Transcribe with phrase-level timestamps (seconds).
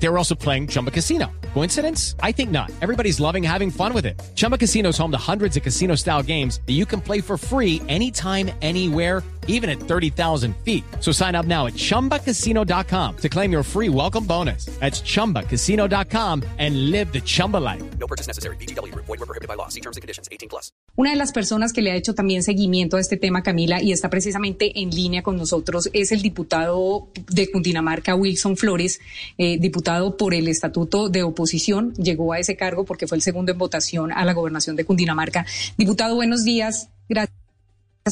[0.00, 1.30] They were also playing Chumba Casino.
[1.54, 2.14] Coincidence?
[2.22, 2.70] I think not.
[2.80, 4.20] Everybody's loving having fun with it.
[4.34, 7.36] Chumba Casino is home to hundreds of casino style games that you can play for
[7.36, 10.84] free anytime, anywhere, even at 30,000 feet.
[11.00, 14.66] So sign up now at chumbacasino.com to claim your free welcome bonus.
[14.78, 17.82] That's chumbacasino.com and live the Chumba life.
[17.98, 18.56] No purchase necessary.
[18.56, 18.94] BGW.
[18.94, 19.68] Void were prohibited by law.
[19.68, 20.28] See terms and conditions.
[20.30, 20.70] 18 plus.
[20.96, 23.92] Una de las personas que le ha hecho también seguimiento a este tema, Camila, y
[23.92, 28.98] está precisamente en línea con nosotros, es el diputado de Cundinamarca, Wilson Flores,
[29.38, 29.87] eh, diputado
[30.18, 31.94] por el Estatuto de Oposición.
[31.94, 35.46] Llegó a ese cargo porque fue el segundo en votación a la gobernación de Cundinamarca.
[35.78, 36.90] Diputado, buenos días.
[37.08, 37.32] Gracias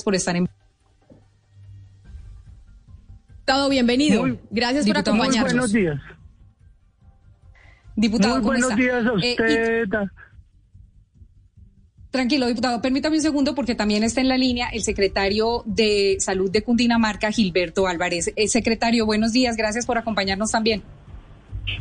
[0.02, 0.49] por estar en.
[3.29, 4.23] Diputado, bienvenido.
[4.23, 5.52] Muy- Gracias por Diputado, muy acompañarnos.
[5.52, 6.01] buenos días.
[7.95, 8.83] Diputado, Muy ¿cómo buenos está?
[8.83, 10.11] días a Eh, y- usted.
[12.11, 12.80] Tranquilo, diputado.
[12.80, 17.30] Permítame un segundo porque también está en la línea el secretario de Salud de Cundinamarca,
[17.30, 18.32] Gilberto Álvarez.
[18.37, 19.57] Eh, secretario, buenos días.
[19.59, 20.82] Gracias por acompañarnos también.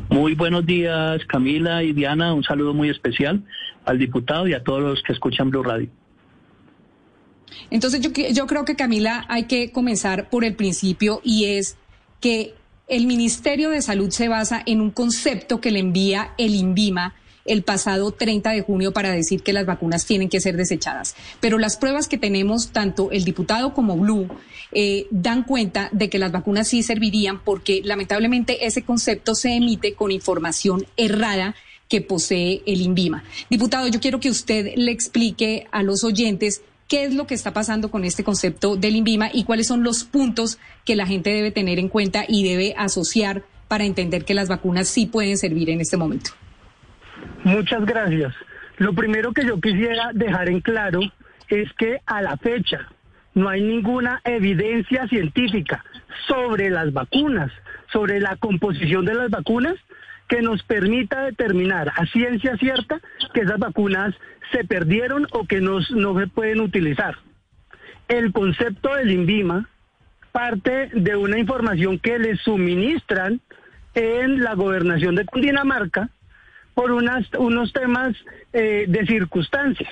[0.10, 2.34] Muy buenos días, Camila y Diana.
[2.34, 3.44] Un saludo muy especial
[3.86, 5.90] al diputado y a todos los que escuchan Blue Radio.
[7.70, 11.78] Entonces yo, yo creo que Camila hay que comenzar por el principio y es
[12.20, 12.56] que
[12.88, 17.64] el Ministerio de Salud se basa en un concepto que le envía el INVIMA el
[17.64, 21.16] pasado 30 de junio para decir que las vacunas tienen que ser desechadas.
[21.40, 24.28] Pero las pruebas que tenemos, tanto el diputado como Blue,
[24.72, 29.94] eh, dan cuenta de que las vacunas sí servirían porque lamentablemente ese concepto se emite
[29.94, 31.56] con información errada
[31.88, 33.24] que posee el INVIMA.
[33.50, 37.54] Diputado, yo quiero que usted le explique a los oyentes qué es lo que está
[37.54, 41.52] pasando con este concepto del INVIMA y cuáles son los puntos que la gente debe
[41.52, 45.82] tener en cuenta y debe asociar para entender que las vacunas sí pueden servir en
[45.82, 46.32] este momento.
[47.44, 48.34] Muchas gracias.
[48.78, 51.00] Lo primero que yo quisiera dejar en claro
[51.50, 52.88] es que a la fecha
[53.34, 55.84] no hay ninguna evidencia científica
[56.28, 57.52] sobre las vacunas,
[57.92, 59.76] sobre la composición de las vacunas
[60.28, 63.00] que nos permita determinar a ciencia cierta
[63.34, 64.16] que esas vacunas
[64.52, 67.16] se perdieron o que nos- no se pueden utilizar.
[68.08, 69.70] El concepto del INVIMA
[70.32, 73.40] parte de una información que le suministran
[73.94, 76.10] en la gobernación de Cundinamarca
[76.76, 78.16] por unas, unos temas
[78.54, 79.90] eh, de circunstancia.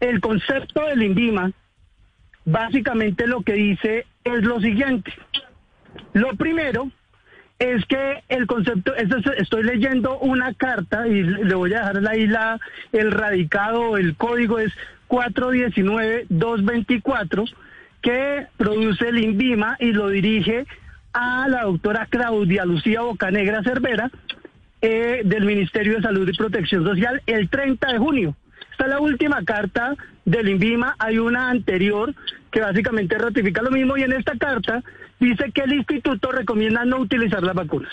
[0.00, 1.52] El concepto del INVIMA
[2.44, 5.12] básicamente lo que dice es lo siguiente.
[6.12, 6.90] Lo primero
[7.58, 12.08] es que el concepto, esto es- estoy leyendo una carta y le voy a dejar
[12.08, 12.58] ahí la,
[12.92, 14.72] el radicado, el código es
[15.08, 17.50] 419-224,
[18.02, 20.66] que produce el INVIMA y lo dirige
[21.12, 24.10] a la doctora Claudia Lucía Bocanegra Cervera,
[24.82, 28.36] eh, del Ministerio de Salud y Protección Social el 30 de junio.
[28.72, 30.96] Esta es la última carta del INVIMA.
[30.98, 32.14] Hay una anterior
[32.50, 34.82] que básicamente ratifica lo mismo y en esta carta
[35.18, 37.92] dice que el instituto recomienda no utilizar las vacunas.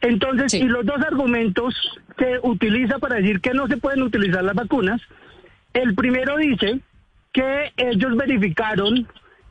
[0.00, 0.58] Entonces, Sí.
[0.58, 1.74] y los dos argumentos
[2.16, 5.00] que utiliza para decir que no se pueden utilizar las vacunas,
[5.74, 6.80] el primero dice
[7.32, 9.06] que ellos verificaron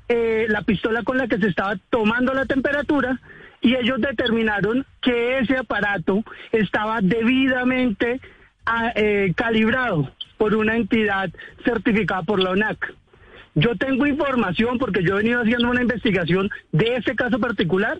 [0.10, 3.20] eh, la pistola con la que se estaba tomando la temperatura
[3.68, 6.24] y ellos determinaron que ese aparato
[6.54, 8.22] estaba debidamente
[8.66, 11.30] ah, eh, calibrado por una entidad
[11.66, 12.94] certificada por la ONAC.
[13.56, 18.00] Yo tengo información porque yo he venido haciendo una investigación de ese caso particular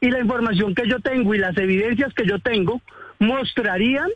[0.00, 2.80] y la información que yo tengo y las evidencias que yo tengo
[3.18, 4.08] mostrarían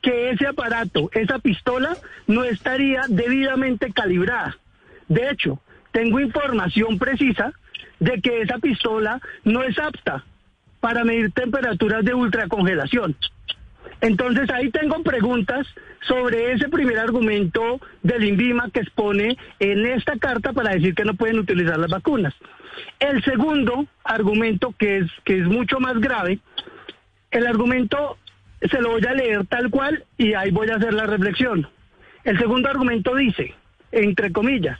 [0.00, 1.94] que ese aparato, esa pistola,
[2.26, 4.56] no estaría debidamente calibrada.
[5.08, 5.60] De hecho,
[5.92, 7.52] tengo información precisa
[8.00, 10.24] de que esa pistola no es apta
[10.80, 13.16] para medir temperaturas de ultracongelación.
[14.00, 15.66] Entonces ahí tengo preguntas
[16.06, 21.14] sobre ese primer argumento del INVIMA que expone en esta carta para decir que no
[21.14, 22.34] pueden utilizar las vacunas.
[23.00, 26.38] El segundo argumento que es que es mucho más grave,
[27.30, 28.16] el argumento
[28.70, 31.68] se lo voy a leer tal cual y ahí voy a hacer la reflexión.
[32.24, 33.54] El segundo argumento dice,
[33.90, 34.78] entre comillas,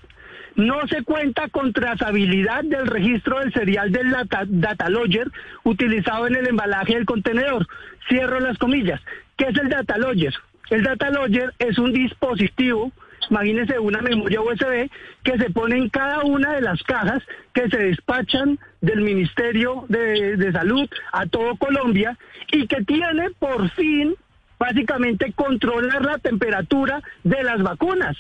[0.58, 5.30] no se cuenta con trazabilidad del registro del serial del data, data logger
[5.62, 7.66] utilizado en el embalaje del contenedor.
[8.08, 9.00] Cierro las comillas.
[9.36, 10.34] ¿Qué es el data logger?
[10.70, 12.90] El data logger es un dispositivo,
[13.30, 14.90] imagínense una memoria USB,
[15.22, 17.22] que se pone en cada una de las cajas
[17.54, 22.18] que se despachan del Ministerio de, de Salud a todo Colombia
[22.50, 24.16] y que tiene por fin
[24.58, 28.16] básicamente controlar la temperatura de las vacunas.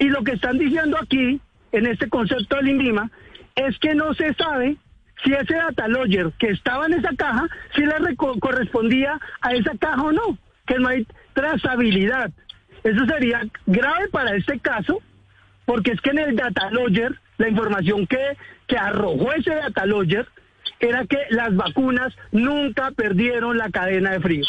[0.00, 1.40] Y lo que están diciendo aquí,
[1.72, 3.10] en este concepto del INVIMA,
[3.56, 4.76] es que no se sabe
[5.24, 10.02] si ese data logger que estaba en esa caja, si le correspondía a esa caja
[10.02, 12.30] o no, que no hay trazabilidad.
[12.82, 15.00] Eso sería grave para este caso,
[15.64, 18.36] porque es que en el data logger, la información que,
[18.66, 20.26] que arrojó ese data logger
[20.80, 24.44] era que las vacunas nunca perdieron la cadena de frío.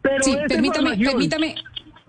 [0.00, 1.54] Pero sí, permítame, permítame,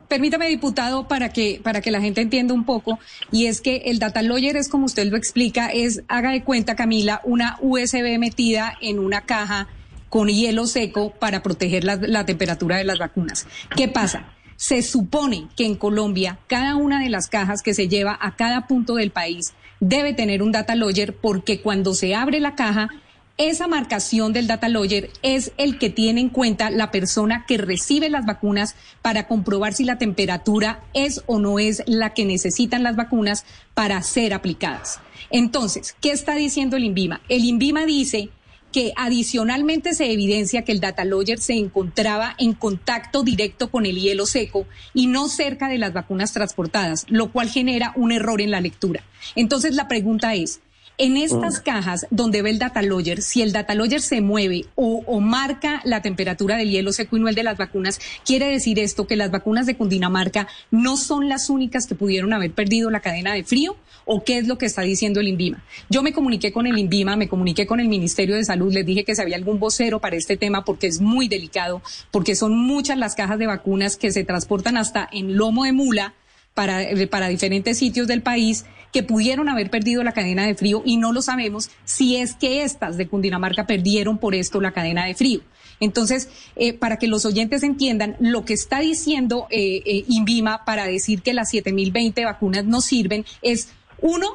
[0.10, 3.00] permítame, diputado, para que, para que la gente entienda un poco,
[3.32, 6.76] y es que el data lawyer es como usted lo explica, es, haga de cuenta,
[6.76, 9.70] Camila, una USB metida en una caja
[10.10, 13.48] con hielo seco para proteger la, la temperatura de las vacunas.
[13.78, 14.34] ¿Qué pasa?
[14.56, 18.68] Se supone que en Colombia cada una de las cajas que se lleva a cada
[18.68, 22.90] punto del país debe tener un data lawyer porque cuando se abre la caja
[23.40, 28.10] esa marcación del data lawyer es el que tiene en cuenta la persona que recibe
[28.10, 32.98] las vacunas para comprobar si la temperatura es o no es la que necesitan las
[32.98, 35.00] vacunas para ser aplicadas.
[35.32, 37.22] Entonces, ¿qué está diciendo el INVIMA?
[37.30, 38.30] El INVIMA dice
[38.74, 44.02] que adicionalmente se evidencia que el data lawyer se encontraba en contacto directo con el
[44.02, 48.52] hielo seco y no cerca de las vacunas transportadas, lo cual genera un error en
[48.52, 49.02] la lectura.
[49.36, 50.60] Entonces, la pregunta es,
[51.00, 55.02] en estas cajas donde ve el data lawyer, si el data lawyer se mueve o,
[55.08, 58.78] o marca la temperatura del hielo seco y no el de las vacunas, quiere decir
[58.80, 63.00] esto que las vacunas de Cundinamarca no son las únicas que pudieron haber perdido la
[63.00, 65.64] cadena de frío o qué es lo que está diciendo el INVIMA.
[65.90, 69.06] Yo me comuniqué con el INVIMA, me comuniqué con el Ministerio de Salud, les dije
[69.06, 71.82] que si había algún vocero para este tema porque es muy delicado,
[72.12, 76.14] porque son muchas las cajas de vacunas que se transportan hasta en lomo de mula
[76.60, 81.14] para, diferentes sitios del país que pudieron haber perdido la cadena de frío y no
[81.14, 85.40] lo sabemos si es que estas de Cundinamarca perdieron por esto la cadena de frío.
[85.80, 86.28] Entonces,
[86.58, 91.22] eh, para que los oyentes entiendan, lo que está diciendo eh, eh, INVIMA para decir
[91.22, 93.70] que las 7.020 vacunas no sirven es,
[94.02, 94.28] uno,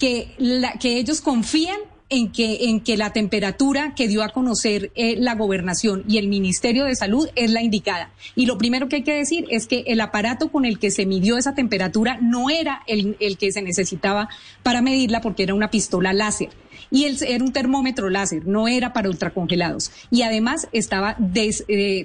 [0.00, 1.78] que, la, que ellos confían
[2.12, 6.28] en que, en que la temperatura que dio a conocer eh, la gobernación y el
[6.28, 8.10] Ministerio de Salud es la indicada.
[8.36, 11.06] Y lo primero que hay que decir es que el aparato con el que se
[11.06, 14.28] midió esa temperatura no era el, el que se necesitaba
[14.62, 16.50] para medirla porque era una pistola láser.
[16.90, 19.90] Y el, era un termómetro láser, no era para ultracongelados.
[20.10, 22.04] Y además estaba des, eh,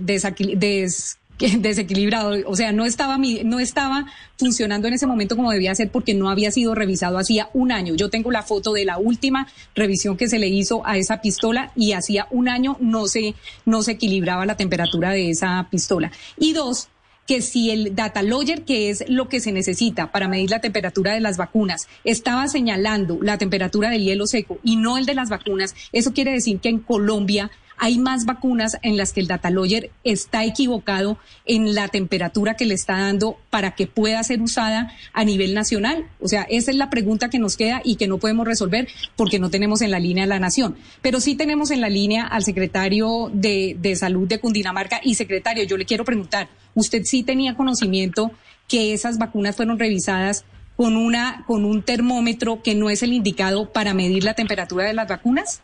[1.60, 4.06] desequilibrado, o sea, no estaba no estaba
[4.38, 7.96] funcionando en ese momento como debía ser porque no había sido revisado hacía un año.
[7.96, 11.72] Yo tengo la foto de la última revisión que se le hizo a esa pistola
[11.76, 13.36] y hacía un año no se
[13.66, 16.12] no se equilibraba la temperatura de esa pistola.
[16.38, 16.90] Y dos,
[17.28, 21.14] que si el data lawyer, que es lo que se necesita para medir la temperatura
[21.14, 25.30] de las vacunas, estaba señalando la temperatura del hielo seco y no el de las
[25.30, 29.50] vacunas, eso quiere decir que en Colombia hay más vacunas en las que el data
[29.50, 34.92] lawyer está equivocado en la temperatura que le está dando para que pueda ser usada
[35.14, 36.08] a nivel nacional.
[36.20, 39.40] O sea, esa es la pregunta que nos queda y que no podemos resolver porque
[39.40, 40.76] no tenemos en la línea a la nación.
[41.02, 45.64] Pero sí tenemos en la línea al secretario de, de Salud de Cundinamarca y secretario,
[45.64, 48.32] yo le quiero preguntar, ¿usted sí tenía conocimiento
[48.68, 50.46] que esas vacunas fueron revisadas
[50.76, 54.94] con una con un termómetro que no es el indicado para medir la temperatura de
[54.94, 55.62] las vacunas?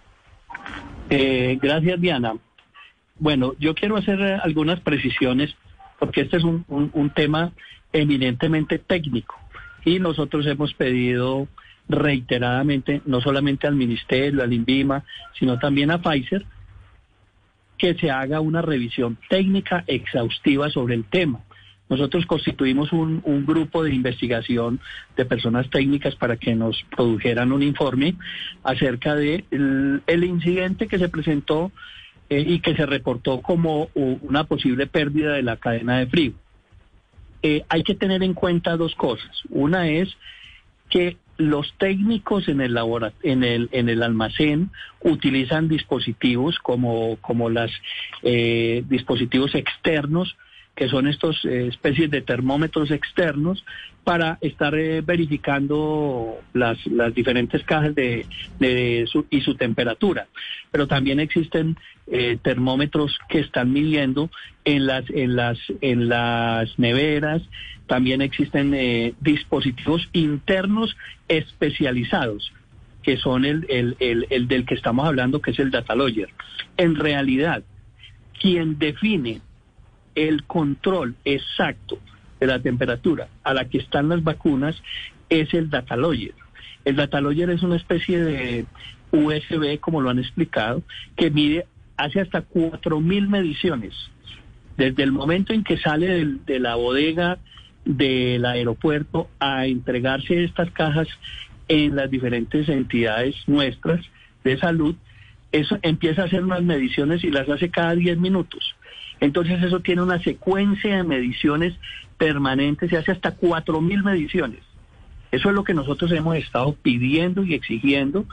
[1.10, 2.36] Eh, gracias, Diana.
[3.20, 5.56] Bueno, yo quiero hacer eh, algunas precisiones
[6.00, 7.52] porque este es un, un- un tema
[7.92, 9.36] eminentemente técnico
[9.86, 11.48] y nosotros hemos pedido
[11.88, 15.04] reiteradamente, no solamente al Ministerio, al INVIMA,
[15.38, 16.46] sino también a Pfizer,
[17.78, 21.42] que se haga una revisión técnica exhaustiva sobre el tema.
[21.90, 24.80] Nosotros constituimos un, un grupo de investigación
[25.16, 28.16] de personas técnicas para que nos produjeran un informe
[28.63, 31.72] acerca de el, incidente que se presentó
[32.30, 36.34] eh, y que se reportó como una posible pérdida de la cadena de frío.
[37.44, 39.44] Eh, hay que tener en cuenta dos cosas.
[39.50, 40.10] Una es
[40.90, 42.78] que los técnicos en el
[43.24, 44.70] en el en el almacén
[45.02, 47.72] utilizan dispositivos como como las
[48.22, 50.38] eh, dispositivos externos
[50.75, 53.63] que son estos eh, especies de termómetros externos
[54.03, 58.25] para estar eh, verificando las, las diferentes cajas de,
[59.30, 60.27] y su temperatura.
[60.72, 61.77] Pero también existen
[62.08, 64.30] eh, termómetros que están midiendo
[64.65, 67.44] en las, en las, en las neveras,
[67.88, 70.96] también existen dispositivos internos
[71.27, 72.51] especializados
[73.03, 76.30] que son el, el, el, el del que estamos hablando, que es el data lawyer.
[76.77, 77.62] En realidad,
[78.39, 79.42] quien define
[80.15, 82.00] el control exacto
[82.39, 84.82] de la temperatura a la que están las vacunas
[85.29, 86.34] es el data lawyer.
[86.86, 88.65] El data lawyer es una especie de
[89.12, 90.84] USB, como lo han explicado,
[91.15, 91.65] que mide,
[91.98, 93.93] hace hasta 4.000 mediciones.
[94.77, 97.38] Desde el momento en que sale del- de la bodega
[97.86, 101.08] del aeropuerto a entregarse estas cajas
[101.67, 104.01] en las diferentes entidades nuestras
[104.43, 104.96] de salud,
[105.51, 108.75] eso empieza a hacer unas mediciones y las hace cada 10 minutos.
[109.24, 111.74] Entonces eso tiene una secuencia de mediciones
[112.18, 114.60] permanente, se hace hasta 4.000 mediciones.
[115.32, 118.25] Eso es lo que nosotros hemos estado pidiendo y exigiendo,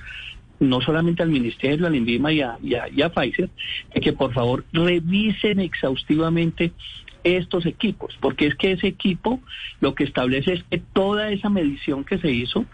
[0.58, 3.50] no solamente al Ministerio, al INVIMA y a, Pfizer,
[4.02, 6.72] que por favor revisen exhaustivamente
[7.22, 9.40] estos equipos, porque es que ese equipo
[9.80, 12.64] lo que establece es que toda esa medición que se hizo,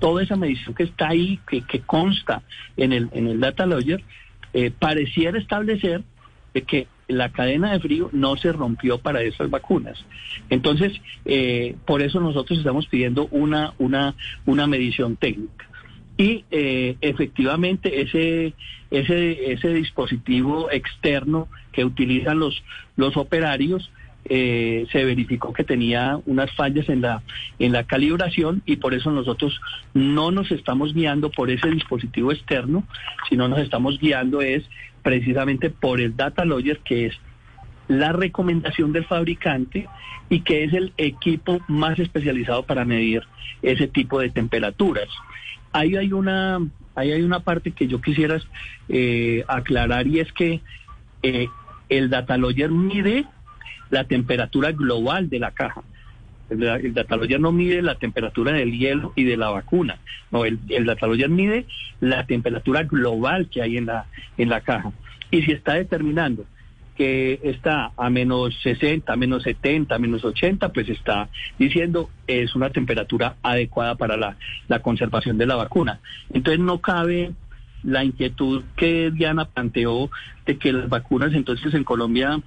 [0.00, 2.42] toda esa medición que está ahí, que, consta
[2.76, 4.02] en el, en el data lawyer,
[4.54, 6.02] eh, pareciera establecer
[6.66, 10.04] que la cadena de frío no se rompió para esas vacunas.
[10.48, 14.14] Entonces, eh, por eso nosotros estamos pidiendo una, una,
[14.46, 15.68] una medición técnica.
[16.16, 18.54] Y eh, efectivamente ese,
[18.90, 22.62] ese, ese dispositivo externo que utilizan los,
[22.96, 23.90] los operarios
[24.26, 27.22] eh, se verificó que tenía unas fallas en la,
[27.58, 29.58] en la calibración y por eso nosotros
[29.94, 32.84] no nos estamos guiando por ese dispositivo externo,
[33.28, 34.62] sino nos estamos guiando es
[35.02, 37.14] precisamente por el data lawyer que es
[37.88, 39.88] la recomendación del fabricante
[40.28, 43.24] y que es el equipo más especializado para medir
[43.62, 45.08] ese tipo de temperaturas.
[45.72, 46.60] Ahí hay una,
[46.94, 48.40] ahí hay una parte que yo quisiera
[48.88, 50.60] eh, aclarar y es que
[51.22, 51.48] eh,
[51.88, 53.26] el data lawyer mide
[53.90, 55.82] la temperatura global de la caja.
[56.50, 59.98] El, el no mide la temperatura del hielo y de la vacuna.
[60.30, 61.66] No, el, el mide
[62.00, 64.92] la temperatura global que hay en la, en la caja.
[65.30, 66.44] Y si está determinando
[66.96, 73.36] que está a menos 60, menos 70, menos 80, pues está diciendo es una temperatura
[73.42, 74.36] adecuada para la,
[74.68, 76.00] la conservación de la vacuna.
[76.30, 77.32] Entonces no cabe
[77.82, 80.10] la inquietud que Diana planteó
[80.44, 82.38] de que las vacunas entonces en Colombia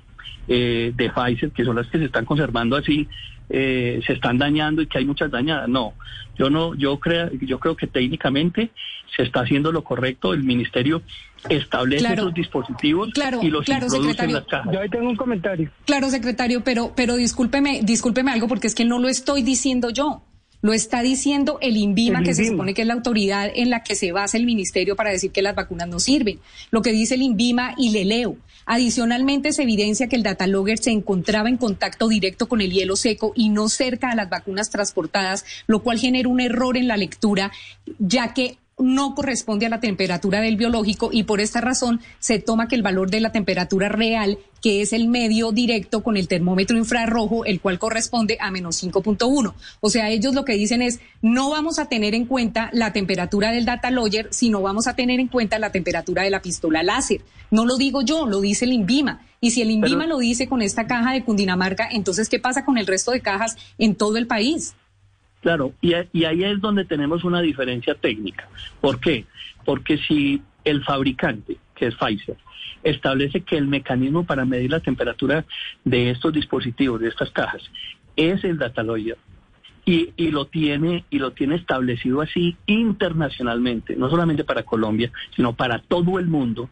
[0.47, 3.07] eh, de Pfizer, que son las que se están conservando así,
[3.55, 5.69] eh, se están dañando y que hay muchas dañadas.
[5.69, 5.93] No,
[6.37, 8.71] yo no, yo creo, yo creo que técnicamente
[9.15, 10.33] se está haciendo lo correcto.
[10.33, 11.03] El ministerio
[11.49, 12.23] establece Claro.
[12.23, 14.35] esos dispositivos Claro, y los claro, introduce en secretario.
[14.37, 14.73] las cajas.
[14.73, 15.69] Yo ahí tengo un comentario.
[15.85, 20.23] Claro, secretario, pero, pero discúlpeme, discúlpeme algo porque es que no lo estoy diciendo yo.
[20.63, 23.83] Lo está diciendo el INVIMA, El que se supone que es la autoridad en la
[23.83, 26.39] que se basa el ministerio para decir que las vacunas no sirven.
[26.71, 28.37] Lo que dice el INVIMA y le leo.
[28.65, 33.33] Adicionalmente se evidencia que el datalogger se encontraba en contacto directo con el hielo seco
[33.35, 37.51] y no cerca a las vacunas transportadas, lo cual genera un error en la lectura,
[37.99, 42.67] ya que no corresponde a la temperatura del biológico y por esta razón se toma
[42.67, 46.77] que el valor de la temperatura real, que es el medio directo con el termómetro
[46.77, 49.53] infrarrojo, el cual corresponde a menos 5.1.
[49.81, 53.51] O sea, ellos lo que dicen es, no vamos a tener en cuenta la temperatura
[53.51, 57.21] del data lawyer, sino vamos a tener en cuenta la temperatura de la pistola láser.
[57.51, 59.21] No lo digo yo, lo dice el INVIMA.
[59.39, 62.77] Y si el INVIMA lo dice con esta caja de Cundinamarca, entonces, ¿qué pasa con
[62.77, 64.73] el resto de cajas en todo el país?
[65.43, 68.47] Claro, y, y ahí es donde tenemos una diferencia técnica.
[68.79, 69.25] ¿Por qué?
[69.65, 72.37] Porque si el fabricante, que es Pfizer,
[72.81, 75.43] establece que el mecanismo para medir la temperatura
[75.83, 77.61] de estos dispositivos, de estas cajas,
[78.15, 79.17] es el Dataloyer,
[79.85, 85.53] y, y lo tiene y lo tiene establecido así internacionalmente, no solamente para Colombia, sino
[85.53, 86.69] para todo el mundo,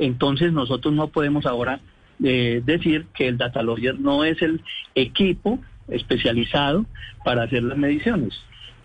[0.00, 1.78] entonces nosotros no podemos ahora
[2.20, 4.60] eh, decir que el data lawyer no es el
[4.96, 6.86] equipo especializado
[7.24, 8.34] para hacer las mediciones.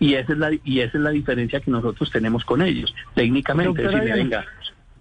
[0.00, 3.82] Y esa es la, y esa es la diferencia que nosotros tenemos con ellos, técnicamente.
[3.82, 4.44] Decirle, venga,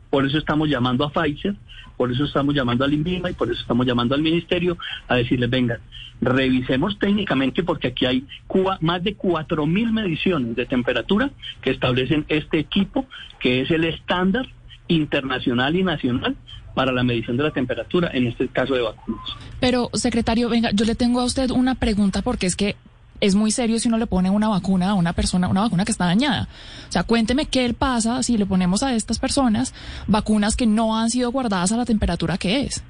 [0.10, 1.56] por eso estamos llamando a Pfizer,
[1.98, 4.77] por eso estamos llamando al INVIMA y por eso estamos llamando al Ministerio
[5.08, 5.80] a decirles, venga,
[6.22, 11.30] revisemos técnicamente porque aquí hay cua- más de 4.000 mediciones de temperatura
[11.62, 13.06] que establecen este equipo,
[13.39, 14.48] que es el estándar
[14.88, 16.36] internacional y nacional
[16.74, 19.27] para la medición de la temperatura, en este caso de vacunas.
[19.60, 22.75] Pero, secretario, venga, yo le tengo a usted una pregunta porque es que
[23.20, 25.91] es muy serio si uno le pone una vacuna a una persona, una vacuna que
[25.91, 26.48] está dañada.
[26.88, 29.74] O sea, cuénteme qué pasa si le ponemos a estas personas
[30.08, 32.84] vacunas que no han sido guardadas a la temperatura que es.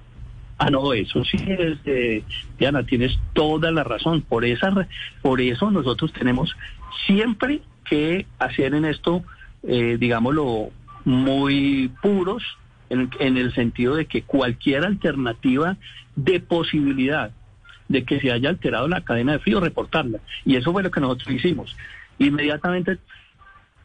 [0.58, 2.24] Ah, no, eso sí es, eh,
[2.58, 4.22] Diana, tienes toda la razón.
[4.22, 4.74] Por esa,
[5.22, 6.56] por eso nosotros tenemos
[7.06, 9.24] siempre que hacer en esto,
[9.63, 10.72] eh, digámoslo,
[11.08, 12.44] muy puros,
[12.90, 15.78] en, en el sentido de que cualquier alternativa
[16.18, 17.32] de posibilidad
[17.88, 20.20] de que se haya alterado la cadena de frío, reportarla.
[20.44, 21.78] Y eso fue lo que nosotros hicimos.
[22.20, 22.98] Inmediatamente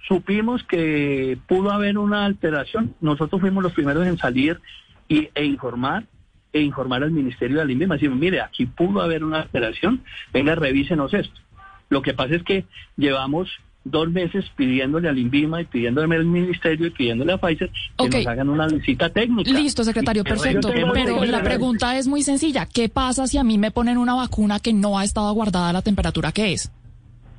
[0.09, 2.97] supimos que pudo haber una alteración.
[3.01, 4.61] Nosotros fuimos los primeros en salir
[5.07, 6.05] y, e informar
[6.53, 8.01] e informar al Ministerio de Alimentación.
[8.01, 10.03] Decimos, mire, aquí pudo haber una alteración,
[10.33, 11.41] venga, revísenos esto.
[11.89, 12.65] Lo que pasa es que
[12.97, 13.49] llevamos
[13.85, 18.27] dos meses pidiéndole al INVIMA y pidiéndole al Ministerio y pidiéndole a Pfizer que nos
[18.27, 19.51] hagan una visita técnica.
[19.51, 20.71] Listo, secretario, perfecto.
[20.93, 22.67] Pero la pregunta es muy sencilla.
[22.67, 25.73] ¿Qué pasa si a mí me ponen una vacuna que no ha estado guardada a
[25.73, 26.71] la temperatura que es?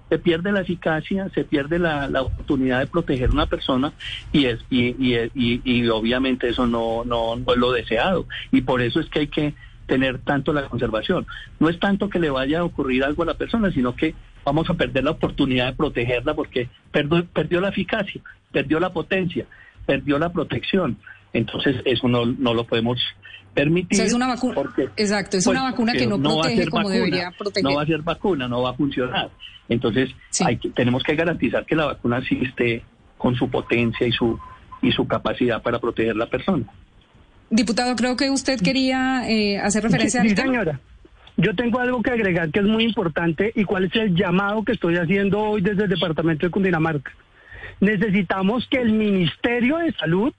[0.09, 3.93] se pierde la eficacia, se pierde la, la oportunidad de proteger a una persona
[4.31, 8.61] y es y, y, y, y obviamente eso no, no, no es lo deseado y
[8.61, 9.55] por eso es que hay que
[9.87, 11.25] tener tanto la conservación.
[11.59, 14.69] No es tanto que le vaya a ocurrir algo a la persona, sino que vamos
[14.69, 18.21] a perder la oportunidad de protegerla porque perdió, perdió la eficacia,
[18.51, 19.45] perdió la potencia,
[19.85, 20.97] perdió la protección.
[21.33, 22.99] Entonces eso no, no lo podemos
[23.53, 24.01] permitir.
[24.01, 24.61] es una vacuna.
[24.95, 27.63] exacto, es una pues, vacuna que no, protege como debería proteger.
[27.63, 29.29] No va a ser vacuna, no va a funcionar.
[29.69, 30.09] Entonces
[30.45, 32.83] hay que, tenemos que garantizar que la vacuna sí esté
[33.17, 34.39] con su potencia y su
[34.81, 36.65] y su capacidad para proteger a la persona.
[37.49, 40.23] Diputado, creo que usted quería eh, hacer referencia a...
[40.23, 40.79] Sí, señora.
[41.37, 44.73] Yo tengo algo que agregar que es muy importante y cuál es el llamado que
[44.73, 47.11] estoy haciendo hoy desde el departamento de Cundinamarca.
[47.79, 50.33] Necesitamos que el Ministerio de Salud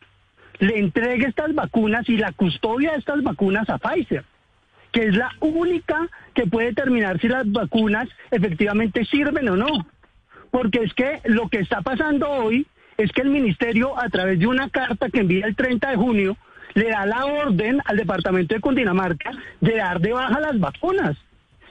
[0.61, 4.25] le entregue estas vacunas y la custodia de estas vacunas a Pfizer,
[4.93, 9.87] que es la única que puede determinar si las vacunas efectivamente sirven o no.
[10.53, 14.47] Porque es que lo que está pasando hoy es que el ministerio, a través de
[14.47, 16.37] una carta que envía el 30 de junio,
[16.75, 21.17] le da la orden al departamento de Cundinamarca de dar de baja las vacunas.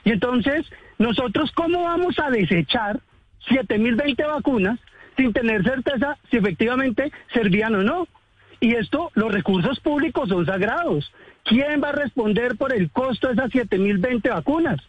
[0.03, 0.65] Y entonces,
[0.97, 2.99] nosotros, ¿cómo vamos a desechar
[3.49, 4.79] 7.020 vacunas
[5.17, 8.07] sin tener certeza si efectivamente servían o no?
[8.59, 11.11] Y esto, los recursos públicos son sagrados.
[11.43, 14.79] ¿Quién va a responder por el costo de esas 7.020 vacunas?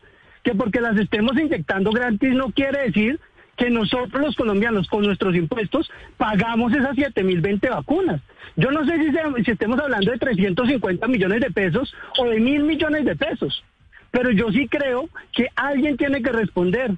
[0.44, 3.18] Que porque las estemos inyectando gratis no quiere decir
[3.56, 8.20] que nosotros los colombianos con nuestros impuestos pagamos esas 7.020 vacunas.
[8.56, 12.64] Yo no sé si, si estemos hablando de 350 millones de pesos o de mil
[12.64, 13.64] millones de pesos,
[14.10, 16.92] pero yo sí creo que alguien tiene que responder.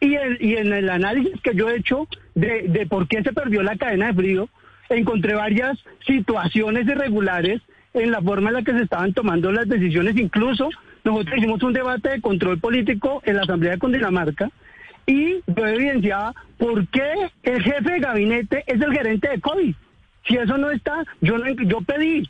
[0.00, 3.62] Y, y en el análisis que yo he hecho de, de por qué se perdió
[3.62, 4.48] la cadena de frío,
[4.88, 7.60] encontré varias situaciones irregulares
[7.92, 10.16] en la forma en la que se estaban tomando las decisiones.
[10.16, 10.70] Incluso
[11.04, 14.50] nosotros hicimos un debate de control político en la Asamblea de Cundinamarca
[15.06, 19.74] y yo evidenciaba por qué el jefe de gabinete es el gerente de COVID.
[20.26, 22.28] Si eso no está, yo, yo pedí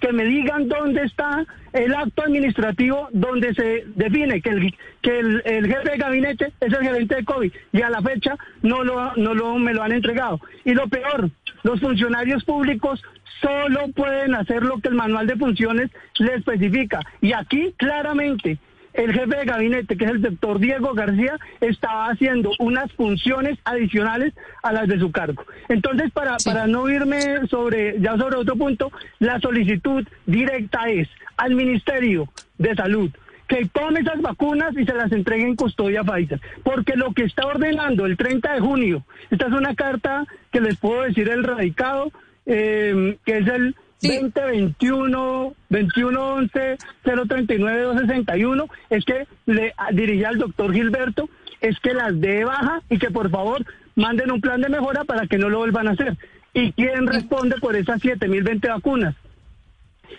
[0.00, 1.44] que me digan dónde está
[1.74, 6.82] el acto administrativo donde se define que el que el, jefe de gabinete es el
[6.82, 10.40] gerente de COVID y a la fecha no lo no lo me lo han entregado
[10.64, 11.28] y lo peor
[11.64, 13.02] los funcionarios públicos
[13.42, 18.58] solo pueden hacer lo que el manual de funciones le especifica y aquí claramente
[18.94, 24.32] el jefe de gabinete, que es el doctor Diego García, estaba haciendo unas funciones adicionales
[24.62, 25.44] a las de su cargo.
[25.68, 31.54] Entonces, para, para no irme sobre, ya sobre otro punto, la solicitud directa es al
[31.54, 32.28] Ministerio
[32.58, 33.10] de Salud
[33.48, 36.40] que tome esas vacunas y se las entregue en custodia a Pfizer.
[36.62, 40.76] Porque lo que está ordenando el 30 de junio, esta es una carta que les
[40.78, 42.10] puedo decir el radicado,
[42.46, 43.74] eh, que es el
[44.08, 51.28] 2021 2111 039 261 es que le dirige al doctor Gilberto
[51.60, 53.64] es que las dé baja y que por favor
[53.94, 56.16] manden un plan de mejora para que no lo vuelvan a hacer.
[56.52, 59.14] ¿Y quién responde por esas 7020 vacunas?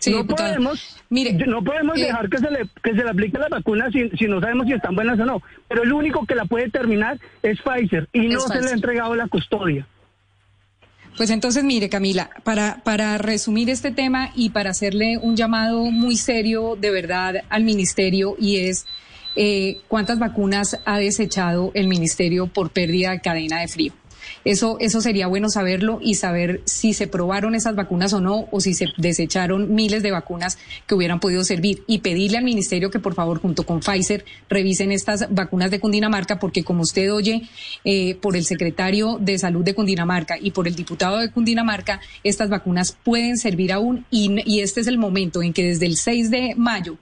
[0.07, 3.47] no, podemos, mire, no podemos eh, dejar que se le que se le aplique la
[3.47, 5.41] vacuna si, si no sabemos si están buenas o no.
[5.67, 9.15] Pero el único que la puede terminar es Pfizer y no se le ha entregado
[9.15, 9.87] la custodia.
[11.17, 16.17] Pues entonces, mire, Camila, para, para resumir este tema y para hacerle un llamado muy
[16.17, 18.85] serio de verdad al ministerio y es
[19.37, 23.93] eh, cuántas vacunas ha desechado el ministerio por pérdida de cadena de frío.
[24.43, 28.61] Eso, eso sería bueno saberlo y saber si se probaron esas vacunas o no, o
[28.61, 30.57] si se desecharon miles de vacunas
[30.87, 31.83] que hubieran podido servir.
[31.87, 36.39] Y pedirle al ministerio que por favor, junto con Pfizer, revisen estas vacunas de Cundinamarca,
[36.39, 37.43] porque como usted oye
[37.83, 42.49] eh, por el secretario de Salud de Cundinamarca y por el diputado de Cundinamarca, estas
[42.49, 46.31] vacunas pueden servir aún y, y este es el momento en que desde el 6
[46.31, 46.97] de mayo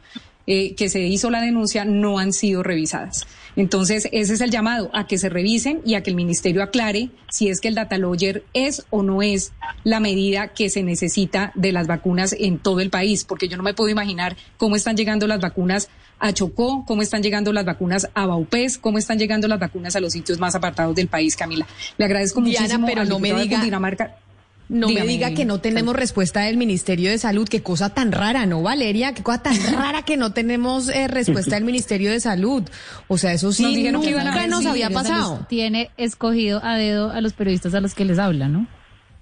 [0.45, 3.25] eh, que se hizo la denuncia no han sido revisadas.
[3.55, 7.11] Entonces, ese es el llamado a que se revisen y a que el ministerio aclare
[7.29, 9.53] si es que el data lawyer es o no es
[9.83, 13.63] la medida que se necesita de las vacunas en todo el país, porque yo no
[13.63, 18.09] me puedo imaginar cómo están llegando las vacunas a Chocó, cómo están llegando las vacunas
[18.13, 21.67] a Baupés, cómo están llegando las vacunas a los sitios más apartados del país, Camila.
[21.97, 23.61] Le agradezco muchísimo pero no me diga...
[23.61, 24.15] Dinamarca.
[24.69, 27.47] No me diga que no tenemos respuesta del Ministerio de Salud.
[27.47, 29.13] Qué cosa tan rara, ¿no, Valeria?
[29.13, 32.63] Qué cosa tan rara que no tenemos eh, respuesta del Ministerio de Salud.
[33.07, 35.45] O sea, eso sí nunca nos había pasado.
[35.49, 38.67] Tiene escogido a dedo a los periodistas a los que les habla, ¿no?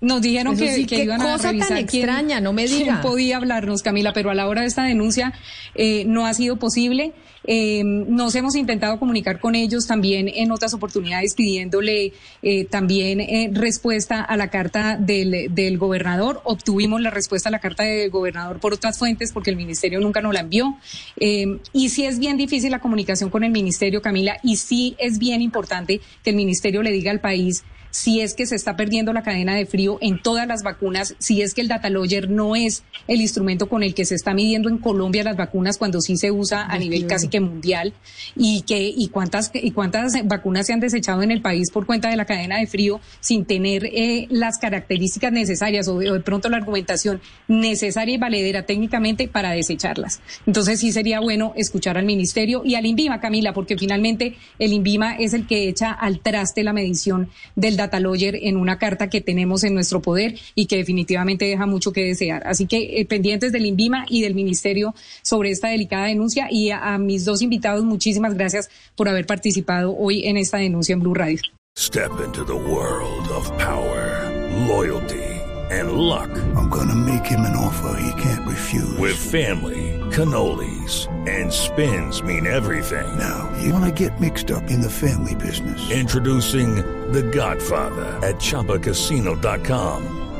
[0.01, 3.01] Nos dijeron que, sí, que iban a revisar tan extraña, no me diga.
[3.01, 5.31] podía hablarnos, Camila, pero a la hora de esta denuncia
[5.75, 7.13] eh, no ha sido posible
[7.45, 13.49] Eh, nos hemos intentado comunicar con ellos también en otras oportunidades pidiéndole eh, también eh,
[13.51, 16.41] respuesta a la carta del, del, gobernador.
[16.43, 20.21] Obtuvimos la respuesta a la carta del gobernador por otras fuentes porque el ministerio nunca
[20.21, 20.77] nos la envió.
[21.17, 25.41] y sí es bien difícil la comunicación con el ministerio, Camila, y sí es bien
[25.41, 29.21] importante que el ministerio le diga al país si es que se está perdiendo la
[29.21, 32.83] cadena de frío en todas las vacunas, si es que el data logger no es
[33.07, 36.31] el instrumento con el que se está midiendo en Colombia las vacunas cuando sí se
[36.31, 37.93] usa a nivel casi mundial
[38.35, 42.09] y que y cuántas y cuántas vacunas se han desechado en el país por cuenta
[42.09, 46.57] de la cadena de frío sin tener eh, las características necesarias o de, pronto la
[46.57, 50.21] argumentación necesaria y valedera técnicamente para desecharlas.
[50.45, 55.15] Entonces sí sería bueno escuchar al ministerio y al INVIMA, Camila, porque finalmente el INVIMA
[55.15, 59.21] es el que echa al traste la medición del data lawyer en una carta que
[59.21, 62.43] tenemos en nuestro poder y que definitivamente deja mucho que desear.
[62.45, 66.97] Así que eh, pendientes del INVIMA y del Ministerio sobre esta delicada denuncia y a,
[66.97, 71.41] mis dos invitados, muchísimas gracias por haber participado hoy en esta denuncia en Blue Radio.
[71.77, 74.29] Step into the world of power,
[74.67, 76.29] loyalty and luck.
[76.55, 78.97] I'm gonna make him an offer he can't refuse.
[78.97, 83.17] With family, cannolis and spins mean everything.
[83.17, 85.89] Now, you wanna get mixed up in the family business.
[85.89, 86.75] Introducing
[87.13, 90.20] The Godfather at ChumbaCasino.com.